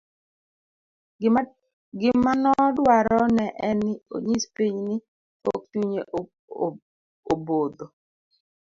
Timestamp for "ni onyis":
3.85-4.43